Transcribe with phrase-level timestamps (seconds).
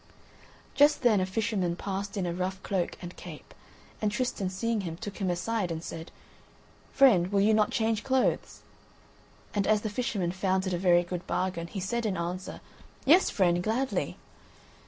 [0.73, 3.53] Just then a fisherman passed in a rough cloak and cape,
[4.01, 6.09] and Tristan seeing him, took him aside, and said:
[6.91, 8.61] "Friend, will you not change clothes?"
[9.53, 12.61] And as the fisherman found it a very good bargain, he said in answer:
[13.05, 14.17] "Yes, friend, gladly."